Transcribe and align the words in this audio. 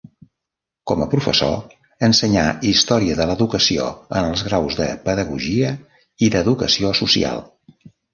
Com 0.91 1.01
a 1.03 1.07
professor, 1.09 1.57
ensenyà 2.07 2.45
Història 2.69 3.17
de 3.19 3.27
l'Educació 3.31 3.85
en 4.21 4.29
els 4.31 4.43
graus 4.47 4.79
de 4.79 4.87
Pedagogia 5.11 5.69
i 6.27 6.31
d'Educació 6.37 6.95
social. 7.03 7.43